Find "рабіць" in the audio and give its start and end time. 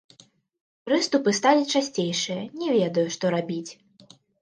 3.41-3.67